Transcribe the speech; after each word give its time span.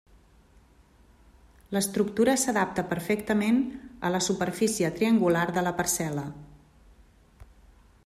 L'estructura 1.77 2.35
s'adapta 2.45 2.85
perfectament 2.95 3.61
a 4.09 4.13
la 4.17 4.25
superfície 4.31 4.93
triangular 4.99 5.47
de 5.59 5.69
la 5.69 5.79
parcel·la. 5.83 6.29